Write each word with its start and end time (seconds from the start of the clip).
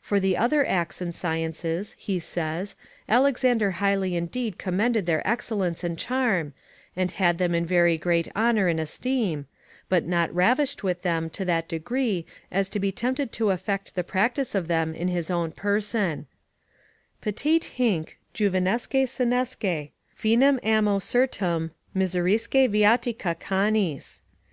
For 0.00 0.18
the 0.18 0.36
other 0.36 0.66
acts 0.66 1.00
and 1.00 1.14
sciences, 1.14 1.94
he 2.00 2.18
says, 2.18 2.74
Alexander 3.08 3.70
highly 3.78 4.16
indeed 4.16 4.58
commended 4.58 5.06
their 5.06 5.24
excellence 5.24 5.84
and 5.84 5.96
charm, 5.96 6.52
and 6.96 7.12
had 7.12 7.38
them 7.38 7.54
in 7.54 7.64
very 7.64 7.96
great 7.96 8.26
honour 8.34 8.66
and 8.66 8.80
esteem, 8.80 9.46
but 9.88 10.04
not 10.04 10.34
ravished 10.34 10.82
with 10.82 11.02
them 11.02 11.30
to 11.30 11.44
that 11.44 11.68
degree 11.68 12.26
as 12.50 12.68
to 12.70 12.80
be 12.80 12.90
tempted 12.90 13.30
to 13.30 13.50
affect 13.52 13.94
the 13.94 14.02
practice 14.02 14.52
of 14.56 14.66
them 14.66 14.96
In 14.96 15.06
his 15.06 15.30
own 15.30 15.52
person: 15.52 16.26
"Petite 17.20 17.70
hinc, 17.76 18.18
juvenesque 18.34 18.90
senesque, 19.06 19.92
Finem 20.12 20.58
ammo 20.64 20.98
certum, 20.98 21.70
miserisque 21.94 22.68
viatica 22.68 23.38
canis." 23.38 24.24